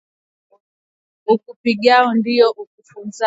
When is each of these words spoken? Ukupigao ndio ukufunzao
Ukupigao 1.33 2.09
ndio 2.19 2.47
ukufunzao 2.61 3.13